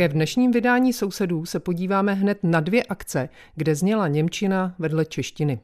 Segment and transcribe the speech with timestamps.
[0.00, 5.04] Také v dnešním vydání Sousedů se podíváme hned na dvě akce, kde zněla Němčina vedle
[5.04, 5.60] češtiny.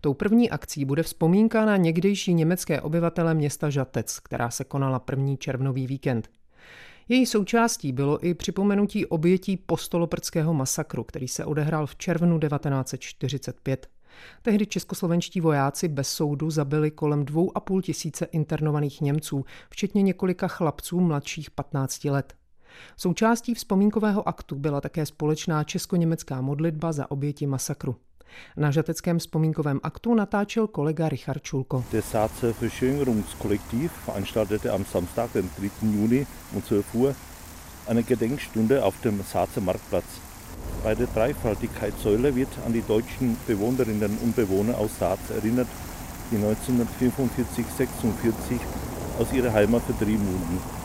[0.00, 5.36] Tou první akcí bude vzpomínka na někdejší německé obyvatele města Žatec, která se konala první
[5.36, 6.30] červnový víkend.
[7.08, 13.86] Její součástí bylo i připomenutí obětí postoloprckého masakru, který se odehrál v červnu 1945.
[14.42, 20.48] Tehdy českoslovenští vojáci bez soudu zabili kolem dvou a půl tisíce internovaných Němců, včetně několika
[20.48, 22.39] chlapců mladších 15 let.
[22.96, 27.96] Součástí vzpomínkového aktu byla také společná česko-německá modlitba za oběti masakru.
[28.56, 31.84] Na žateckém vzpomínkovém aktu natáčel kolega Richard Čulko.
[34.74, 35.70] Am Samstag, den 3.
[35.82, 37.14] Juni um 12 Uhr
[37.86, 39.24] eine Gedenkstunde auf dem.
[40.84, 41.06] Bei der
[42.34, 44.90] wird an die deutschen Bewohnerinnen und Bewohner aus
[45.30, 45.68] erinnert,
[46.30, 48.60] die 1945-46
[49.18, 50.79] aus Heimat vertrieben wurden.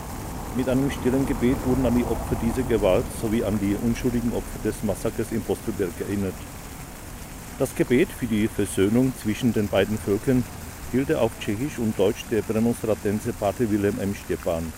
[0.56, 4.58] Mit einem stillen Gebet wurden an die Opfer dieser Gewalt sowie an die unschuldigen Opfer
[4.64, 6.32] des Massakers in Postelberg erinnert.
[7.58, 10.42] Das Gebet für die Versöhnung zwischen den beiden Völkern
[10.92, 14.14] hielt auf Tschechisch und Deutsch der Prämonstratense Pater Wilhelm M.
[14.14, 14.72] Stepan.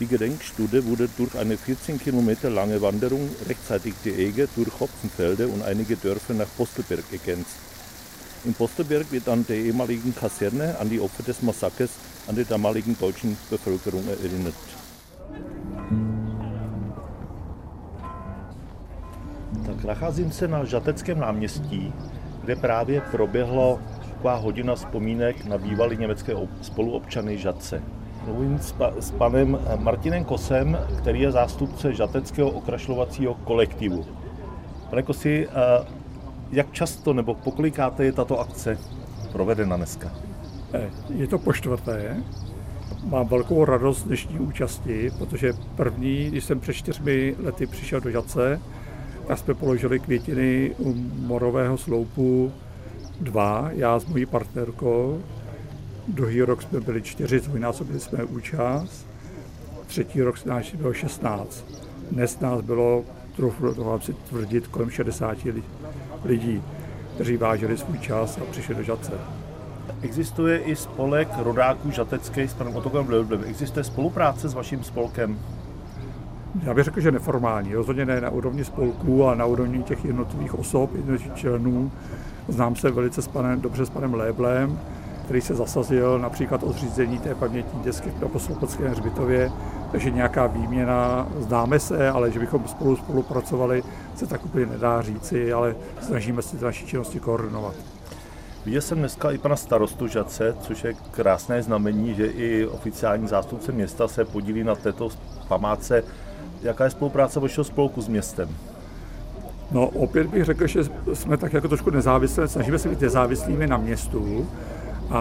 [0.00, 5.62] Die Gedenkstunde wurde durch eine 14 Kilometer lange Wanderung rechtzeitig die Ege durch Hopfenfelder und
[5.62, 7.56] einige Dörfer nach Postelberg ergänzt.
[8.46, 11.90] In Postelberg wird an der ehemaligen Kaserne an die Opfer des Massakers
[12.28, 14.54] an der damaligen deutschen Bevölkerung erinnert.
[19.66, 21.92] Tak nacházím se na Žateckém náměstí,
[22.44, 26.32] kde právě proběhlo taková hodina vzpomínek na bývalý německé
[26.62, 27.82] spoluobčany Žadce.
[28.24, 34.06] Mluvím s, pa, s panem Martinem Kosem, který je zástupce Žateckého okrašlovacího kolektivu.
[34.90, 35.48] Pane Kosi,
[36.52, 38.78] jak často nebo pokolikáte je tato akce
[39.32, 40.12] provedena dneska?
[41.14, 42.16] Je to po čtvrté.
[43.04, 48.60] Mám velkou radost dnešní účasti, protože první, když jsem před čtyřmi lety přišel do Žadce,
[49.26, 50.94] tak jsme položili květiny u
[51.26, 52.52] morového sloupu
[53.20, 55.22] dva, já s mojí partnerkou.
[56.08, 59.06] Druhý rok jsme byli čtyři, zvojnásobili jsme účast.
[59.86, 61.64] Třetí rok nás bylo 16.
[62.10, 63.04] Dnes nás bylo,
[63.36, 65.38] trochu toho si tvrdit, kolem 60
[66.24, 66.62] lidí,
[67.14, 69.12] kteří vážili svůj čas a přišli do Žadce.
[70.02, 73.44] Existuje i spolek rodáků žatecký s panem Otokem Blblem.
[73.46, 75.38] Existuje spolupráce s vaším spolkem?
[76.62, 77.74] Já bych řekl, že neformální.
[77.74, 81.90] Rozhodně ne na úrovni spolků, ale na úrovni těch jednotlivých osob, jednotlivých členů.
[82.48, 84.78] Znám se velice s panem, dobře s panem Léblem,
[85.24, 89.52] který se zasazel například o zřízení té pamětní desky v Poslopockém hřbitově,
[89.92, 93.82] takže nějaká výměna, známe se, ale že bychom spolu spolupracovali,
[94.14, 97.74] se tak úplně nedá říci, ale snažíme se ty naší činnosti koordinovat.
[98.64, 103.72] Viděl jsem dneska i pana starostu Žadce, což je krásné znamení, že i oficiální zástupce
[103.72, 105.08] města se podílí na této
[105.48, 106.04] památce.
[106.62, 108.48] Jaká je spolupráce vašeho spolku s městem?
[109.72, 110.80] No opět bych řekl, že
[111.14, 114.48] jsme tak jako trošku nezávislí, snažíme se být nezávislými na městu
[115.10, 115.20] a,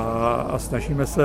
[0.49, 1.23] a snažíme se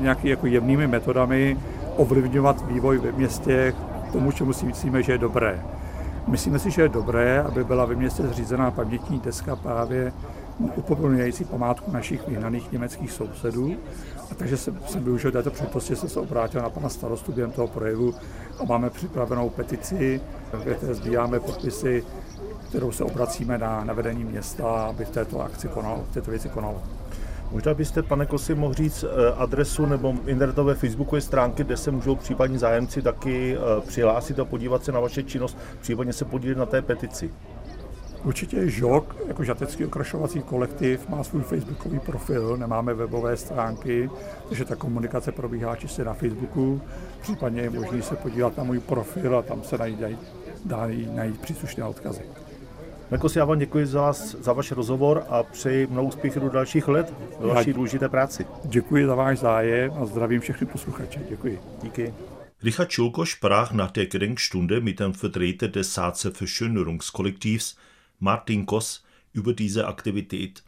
[0.00, 1.58] nějaký jako jemnými metodami
[1.96, 3.74] ovlivňovat vývoj ve městě
[4.08, 5.62] k tomu, čemu si myslíme, že je dobré.
[6.26, 10.12] Myslíme si, že je dobré, aby byla ve městě zřízená pamětní deska právě
[10.76, 13.76] upomínající památku našich vyhnaných německých sousedů.
[14.30, 17.68] A takže jsem, jsem využil této příležitosti, jsem se obrátil na pana starostu během toho
[17.68, 18.14] projevu
[18.58, 20.20] a máme připravenou petici,
[20.64, 22.04] kde sbíráme podpisy,
[22.68, 26.48] kterou se obracíme na, na vedení města, aby v této akci konal, v této věci
[26.48, 26.82] konalo.
[27.50, 29.04] Možná byste, pane Kosi, mohl říct
[29.36, 33.56] adresu nebo internetové facebookové stránky, kde se můžou případní zájemci taky
[33.86, 37.30] přihlásit a podívat se na vaše činnost, případně se podívat na té petici.
[38.26, 44.10] Určitě ŽOK, jako žatecký okrašovací kolektiv, má svůj facebookový profil, nemáme webové stránky,
[44.48, 46.82] takže ta komunikace probíhá čistě na Facebooku.
[47.20, 50.00] Případně je možné se podívat na můj profil a tam se najít,
[50.64, 52.22] dá najít příslušné odkazy.
[53.10, 56.88] Mekos, já vám děkuji za, vás, za váš rozhovor a přeji mnoho úspěchů do dalších
[56.88, 58.46] let do vaší důležité práci.
[58.64, 61.20] Děkuji za váš zájem a zdravím všechny posluchače.
[61.28, 61.60] Děkuji.
[61.82, 62.14] Díky.
[62.62, 67.76] Richard Schulko sprach nach der Gedenkstunde mit dem Vertreter des Saatzer Verschönerungskollektivs
[68.18, 70.64] Martin Goss über diese Aktivität.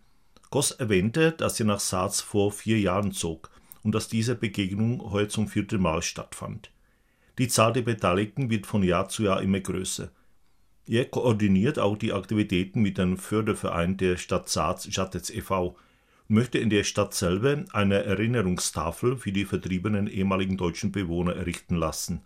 [0.51, 3.51] Goss erwähnte, dass er nach Saaz vor vier Jahren zog
[3.83, 6.71] und dass diese Begegnung heute zum vierten Mal stattfand.
[7.39, 10.11] Die Zahl der Beteiligten wird von Jahr zu Jahr immer größer.
[10.87, 15.77] Er koordiniert auch die Aktivitäten mit dem Förderverein der Stadt Saaz Jatets e.V.
[16.29, 21.77] und möchte in der Stadt selber eine Erinnerungstafel für die vertriebenen ehemaligen deutschen Bewohner errichten
[21.77, 22.23] lassen.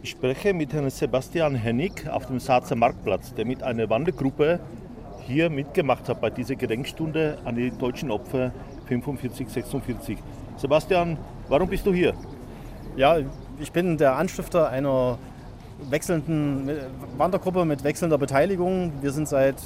[0.00, 4.60] Ich spreche mit Herrn Sebastian Hennig auf dem Saazer Marktplatz, der mit einer Wandergruppe
[5.26, 8.52] hier mitgemacht hat bei dieser Gedenkstunde an die deutschen Opfer
[8.88, 10.18] 45-46.
[10.56, 11.18] Sebastian,
[11.48, 12.14] warum bist du hier?
[12.96, 13.16] Ja,
[13.58, 15.18] ich bin der Anstifter einer
[15.90, 16.70] wechselnden
[17.16, 18.92] Wandergruppe mit wechselnder Beteiligung.
[19.00, 19.56] Wir sind seit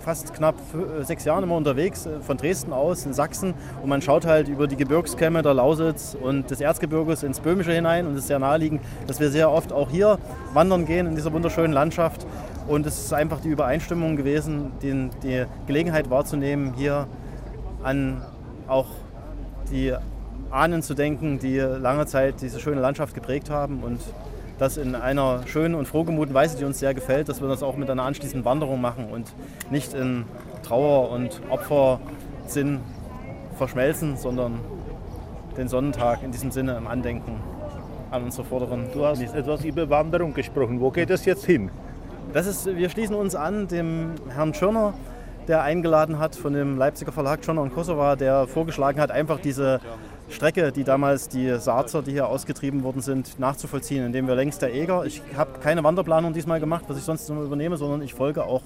[0.00, 0.54] fast knapp
[1.02, 3.54] sechs Jahren immer unterwegs, äh, von Dresden aus in Sachsen.
[3.82, 8.06] Und man schaut halt über die Gebirgskämme der Lausitz und des Erzgebirges ins Böhmische hinein.
[8.06, 10.18] Und es ist sehr naheliegend, dass wir sehr oft auch hier
[10.52, 12.26] wandern gehen in dieser wunderschönen Landschaft.
[12.68, 17.06] Und es ist einfach die Übereinstimmung gewesen, die, die Gelegenheit wahrzunehmen, hier
[17.82, 18.22] an
[18.68, 18.86] auch
[19.70, 19.94] die
[20.50, 24.00] Ahnen zu denken, die lange Zeit diese schöne Landschaft geprägt haben und
[24.58, 27.76] das in einer schönen und frohgemuten Weise, die uns sehr gefällt, dass wir das auch
[27.76, 29.32] mit einer anschließenden Wanderung machen und
[29.70, 30.24] nicht in
[30.62, 32.80] Trauer und Opfersinn
[33.56, 34.60] verschmelzen, sondern
[35.56, 37.40] den Sonnentag in diesem Sinne im Andenken
[38.10, 38.86] an unsere Vorderen.
[38.92, 40.80] Du hast etwas über Wanderung gesprochen.
[40.80, 41.70] Wo geht es jetzt hin?
[42.32, 44.94] Das ist, wir schließen uns an dem Herrn Schirner,
[45.46, 49.80] der eingeladen hat von dem Leipziger Verlag Schirner und Kosova, der vorgeschlagen hat, einfach diese
[50.28, 54.74] Strecke, die damals die Saazer, die hier ausgetrieben worden sind, nachzuvollziehen, indem wir längs der
[54.74, 58.44] Eger, ich habe keine Wanderplanung diesmal gemacht, was ich sonst immer übernehme, sondern ich folge
[58.44, 58.62] auch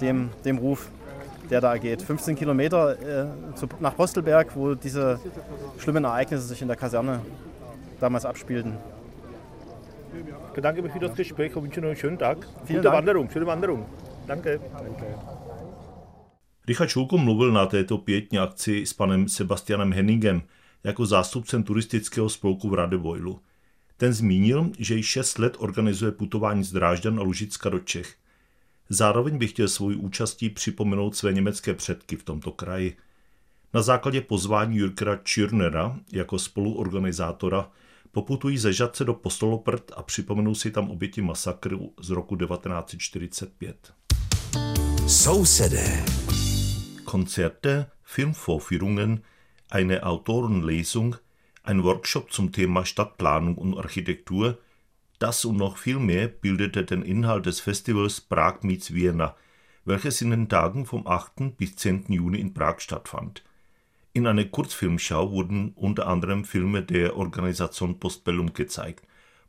[0.00, 0.88] dem, dem Ruf,
[1.50, 2.02] der da geht.
[2.02, 5.18] 15 Kilometer äh, zu, nach Postelberg, wo diese
[5.78, 7.20] schlimmen Ereignisse sich in der Kaserne
[8.00, 8.74] damals abspielten.
[10.48, 12.38] Ich bedanke mich für das Gespräch und wünsche noch einen schönen Tag.
[12.64, 12.96] Vielen Gute Dank.
[12.96, 13.86] Wanderung, schöne Wanderung.
[14.26, 14.60] Danke.
[16.66, 20.42] Richard Šulko mluvil na této pětní akci s panem Sebastianem Henningem
[20.84, 23.40] jako zástupcem turistického spolku v Radevojlu.
[23.96, 28.14] Ten zmínil, že již 6 let organizuje putování z Drážďan a Lužicka do Čech.
[28.88, 32.96] Zároveň by chtěl svou účastí připomenout své německé předky v tomto kraji.
[33.74, 37.70] Na základě pozvání Jürkera Čirnera jako spoluorganizátora
[38.12, 43.94] poputují ze Žadce do Postoloprt a připomenou si tam oběti masakru z roku 1945.
[45.08, 46.04] Sousedé.
[47.04, 49.20] Konzerte, Filmvorführungen,
[49.74, 51.16] eine Autorenlesung,
[51.64, 54.58] ein Workshop zum Thema Stadtplanung und Architektur,
[55.18, 59.34] das und noch viel mehr bildete den Inhalt des Festivals Prag meets Vienna,
[59.84, 61.56] welches in den Tagen vom 8.
[61.56, 62.04] bis 10.
[62.08, 63.42] Juni in Prag stattfand.
[64.12, 69.04] In einer Kurzfilmschau wurden unter anderem Filme der Organisation Postbellum gezeigt,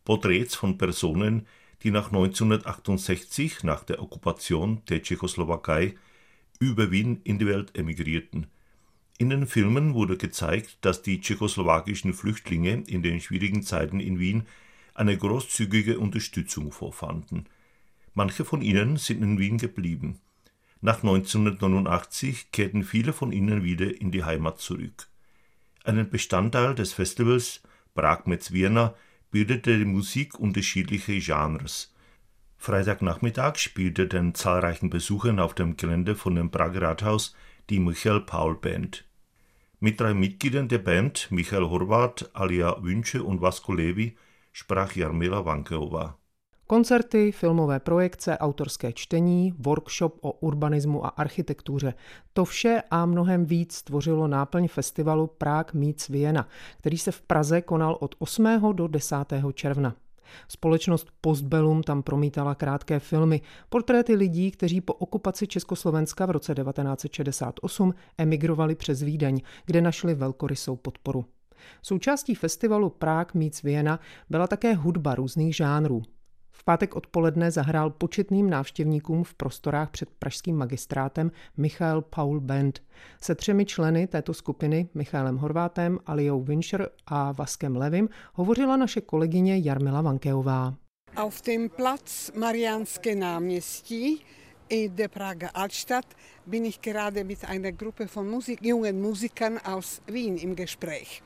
[0.06, 1.46] Porträts von Personen,
[1.84, 5.94] die nach 1968, nach der Okkupation der Tschechoslowakei,
[6.60, 8.48] über Wien in die Welt emigrierten.
[9.18, 14.46] In den Filmen wurde gezeigt, dass die tschechoslowakischen Flüchtlinge in den schwierigen Zeiten in Wien
[14.94, 17.46] eine großzügige Unterstützung vorfanden.
[18.14, 20.20] Manche von ihnen sind in Wien geblieben.
[20.82, 25.08] Nach 1989 kehrten viele von ihnen wieder in die Heimat zurück.
[25.86, 27.62] Einen Bestandteil des Festivals
[27.94, 28.96] Prag mit Vienna
[29.32, 31.94] bildete die Musik unterschiedlicher Genres.
[32.58, 37.36] Freitagnachmittag spielte den zahlreichen Besuchern auf dem Gelände von dem Prager Rathaus
[37.70, 39.06] die Michael Paul Band.
[39.80, 44.16] Mit drei Mitgliedern der Band, Michael Horvath, Alia Wünsche und Vasco Levi,
[44.52, 46.18] sprach Jarmila Vankeová.
[46.68, 51.94] Koncerty, filmové projekce, autorské čtení, workshop o urbanismu a architektuře.
[52.34, 57.62] To vše a mnohem víc tvořilo náplň festivalu Prague Meets Vienna, který se v Praze
[57.62, 58.74] konal od 8.
[58.74, 59.16] do 10.
[59.54, 59.96] června.
[60.48, 67.94] Společnost Postbellum tam promítala krátké filmy, portréty lidí, kteří po okupaci Československa v roce 1968
[68.18, 71.26] emigrovali přes Vídeň, kde našli velkorysou podporu.
[71.82, 76.02] Součástí festivalu Prague Meets Vienna byla také hudba různých žánrů.
[76.68, 82.84] Pátek odpoledne zahrál početným návštěvníkům v prostorách před pražským magistrátem Michael Paul Band.
[83.22, 89.58] Se třemi členy této skupiny, Michaelem Horvátem, Aliou Winscher a Vaskem Levim, hovořila naše kolegyně
[89.58, 90.76] Jarmila Vankeová.
[91.16, 94.22] Auf dem Platz Marianske náměstí
[94.68, 96.06] in der Prager Altstadt
[96.46, 101.22] bin ich gerade mit einer Gruppe von Musik, jungen Musikern aus Wien im Gespräch.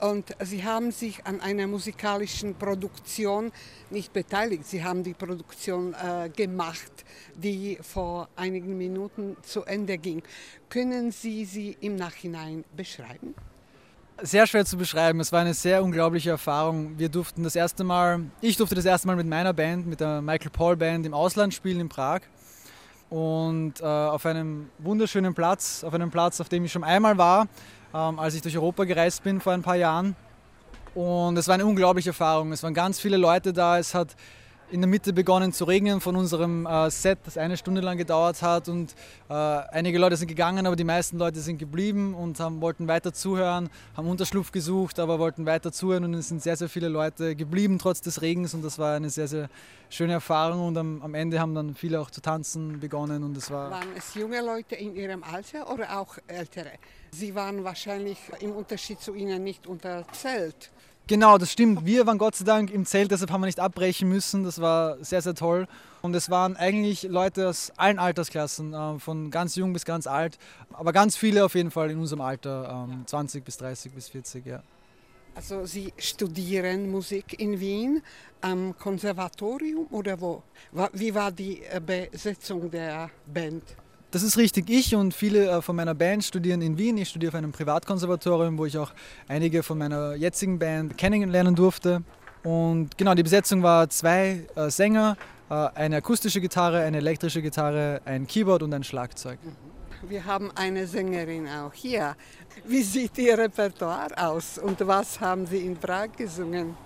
[0.00, 3.52] Und sie haben sich an einer musikalischen Produktion
[3.90, 4.66] nicht beteiligt.
[4.66, 10.22] Sie haben die Produktion äh, gemacht, die vor einigen Minuten zu Ende ging.
[10.68, 13.34] Können Sie sie im Nachhinein beschreiben?
[14.22, 15.18] Sehr schwer zu beschreiben.
[15.18, 16.96] Es war eine sehr unglaubliche Erfahrung.
[16.98, 20.22] Wir durften das erste Mal, ich durfte das erste Mal mit meiner Band, mit der
[20.22, 22.20] Michael Paul Band im Ausland spielen in Prag.
[23.10, 27.48] Und äh, auf einem wunderschönen Platz, auf einem Platz, auf dem ich schon einmal war,
[27.94, 30.16] ähm, als ich durch Europa gereist bin vor ein paar Jahren.
[30.94, 32.52] Und es war eine unglaubliche Erfahrung.
[32.52, 33.78] Es waren ganz viele Leute da.
[33.78, 34.14] Es hat
[34.74, 38.42] in der Mitte begonnen zu regnen von unserem äh, Set, das eine Stunde lang gedauert
[38.42, 38.68] hat.
[38.68, 38.92] Und
[39.28, 43.12] äh, einige Leute sind gegangen, aber die meisten Leute sind geblieben und haben, wollten weiter
[43.12, 46.02] zuhören, haben Unterschlupf gesucht, aber wollten weiter zuhören.
[46.04, 48.52] Und es sind sehr, sehr viele Leute geblieben trotz des Regens.
[48.52, 49.48] Und das war eine sehr, sehr
[49.90, 50.66] schöne Erfahrung.
[50.66, 53.22] Und am, am Ende haben dann viele auch zu tanzen begonnen.
[53.22, 56.72] Und es war waren es junge Leute in ihrem Alter oder auch ältere?
[57.12, 60.72] Sie waren wahrscheinlich im Unterschied zu Ihnen nicht unter Zelt.
[61.06, 61.84] Genau, das stimmt.
[61.84, 64.42] Wir waren Gott sei Dank im Zelt, deshalb haben wir nicht abbrechen müssen.
[64.42, 65.66] Das war sehr, sehr toll.
[66.00, 70.38] Und es waren eigentlich Leute aus allen Altersklassen, äh, von ganz jung bis ganz alt,
[70.72, 74.46] aber ganz viele auf jeden Fall in unserem Alter, 20 ähm, bis 30 bis 40,
[74.46, 74.62] ja.
[75.34, 78.02] Also Sie studieren Musik in Wien
[78.40, 80.42] am Konservatorium oder wo?
[80.92, 83.62] Wie war die äh, Besetzung der Band?
[84.14, 84.70] Das ist richtig.
[84.70, 86.96] Ich und viele äh, von meiner Band studieren in Wien.
[86.98, 88.92] Ich studiere auf einem Privatkonservatorium, wo ich auch
[89.26, 92.04] einige von meiner jetzigen Band kennenlernen durfte.
[92.44, 95.16] Und genau, die Besetzung war zwei äh, Sänger,
[95.50, 99.40] äh, eine akustische Gitarre, eine elektrische Gitarre, ein Keyboard und ein Schlagzeug.
[99.42, 100.08] Mhm.
[100.08, 102.14] Wir haben eine Sängerin auch hier.
[102.66, 106.76] Wie sieht Ihr Repertoire aus und was haben Sie in Prag gesungen?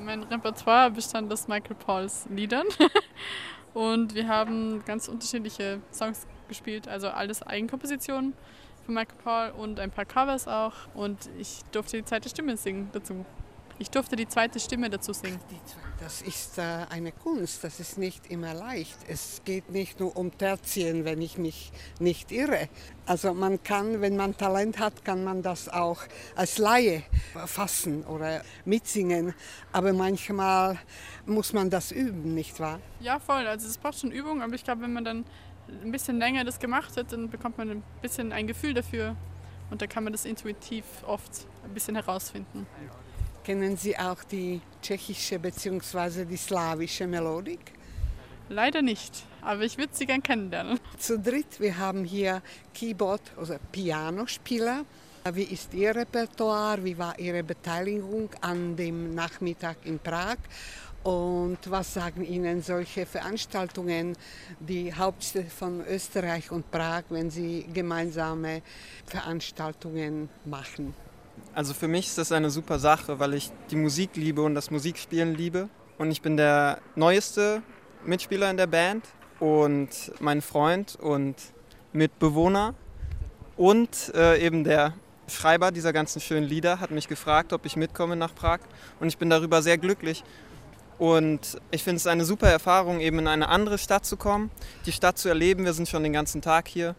[0.00, 2.66] Mein Repertoire bestand aus Michael Pauls Liedern
[3.74, 6.88] und wir haben ganz unterschiedliche Songs gespielt.
[6.88, 8.34] Also alles Eigenkompositionen
[8.84, 10.72] von Michael Paul und ein paar Covers auch.
[10.94, 13.24] Und ich durfte die zweite Stimme singen dazu.
[13.80, 15.38] Ich durfte die zweite Stimme dazu singen.
[16.00, 18.98] Das ist äh, eine Kunst, das ist nicht immer leicht.
[19.06, 22.68] Es geht nicht nur um Terzien, wenn ich mich nicht irre.
[23.06, 26.00] Also man kann, wenn man Talent hat, kann man das auch
[26.34, 27.04] als Laie
[27.46, 29.32] fassen oder mitsingen.
[29.72, 30.78] Aber manchmal
[31.26, 32.80] muss man das üben, nicht wahr?
[32.98, 33.46] Ja, voll.
[33.46, 35.24] Also es braucht schon Übung, aber ich glaube, wenn man dann
[35.82, 39.16] ein bisschen länger das gemacht hat, dann bekommt man ein bisschen ein Gefühl dafür
[39.70, 42.66] und da kann man das intuitiv oft ein bisschen herausfinden.
[43.44, 46.24] Kennen Sie auch die tschechische bzw.
[46.24, 47.72] die slawische Melodik?
[48.50, 50.80] Leider nicht, aber ich würde sie gern kennenlernen.
[50.98, 54.84] Zu dritt, wir haben hier Keyboard, also Pianospieler.
[55.32, 56.82] Wie ist Ihr Repertoire?
[56.82, 60.38] Wie war Ihre Beteiligung an dem Nachmittag in Prag?
[61.08, 64.14] Und was sagen Ihnen solche Veranstaltungen,
[64.60, 68.60] die Hauptstädte von Österreich und Prag, wenn sie gemeinsame
[69.06, 70.94] Veranstaltungen machen?
[71.54, 74.70] Also für mich ist das eine super Sache, weil ich die Musik liebe und das
[74.70, 75.70] Musikspielen liebe.
[75.96, 77.62] Und ich bin der neueste
[78.04, 79.06] Mitspieler in der Band
[79.40, 79.88] und
[80.20, 81.36] mein Freund und
[81.94, 82.74] Mitbewohner
[83.56, 84.92] und äh, eben der
[85.26, 88.60] Schreiber dieser ganzen schönen Lieder hat mich gefragt, ob ich mitkomme nach Prag.
[89.00, 90.22] Und ich bin darüber sehr glücklich,
[90.98, 94.50] und ich finde es eine super Erfahrung, eben in eine andere Stadt zu kommen,
[94.84, 95.64] die Stadt zu erleben.
[95.64, 96.96] Wir sind schon den ganzen Tag hier.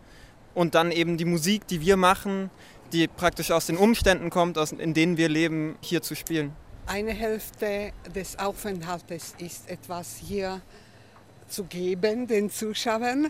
[0.56, 2.50] Und dann eben die Musik, die wir machen,
[2.92, 6.54] die praktisch aus den Umständen kommt, in denen wir leben, hier zu spielen.
[6.88, 10.62] Eine Hälfte des Aufenthaltes ist etwas hier
[11.48, 13.28] zu geben den Zuschauern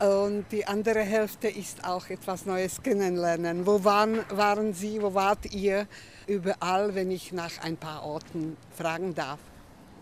[0.00, 3.66] und die andere Hälfte ist auch etwas Neues kennenlernen.
[3.66, 5.86] Wo waren, waren Sie, wo wart ihr
[6.26, 9.38] überall, wenn ich nach ein paar Orten fragen darf?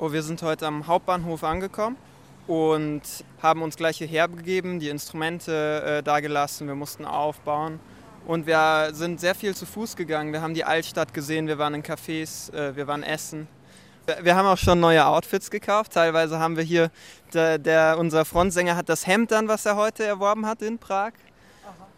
[0.00, 1.96] Oh, wir sind heute am Hauptbahnhof angekommen
[2.46, 3.02] und
[3.42, 7.80] haben uns gleich hierher begeben, die Instrumente äh, dagelassen, wir mussten aufbauen.
[8.24, 10.32] Und wir sind sehr viel zu Fuß gegangen.
[10.32, 13.48] Wir haben die Altstadt gesehen, wir waren in Cafés, äh, wir waren essen.
[14.22, 15.94] Wir haben auch schon neue Outfits gekauft.
[15.94, 16.92] Teilweise haben wir hier,
[17.34, 21.10] der, der, unser Frontsänger hat das Hemd dann, was er heute erworben hat in Prag.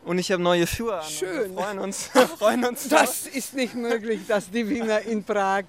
[0.05, 1.09] Und ich habe neue Schuhe an.
[1.09, 1.51] Schön.
[1.57, 2.07] Wir freuen uns.
[2.39, 5.65] freuen uns das ist nicht möglich, dass die Wiener in Prag